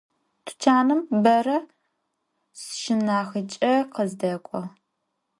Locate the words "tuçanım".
0.45-1.01